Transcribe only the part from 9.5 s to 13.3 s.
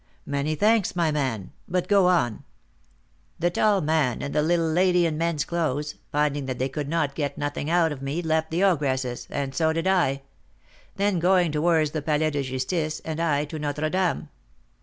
so did I; they going towards the Palais de Justice, and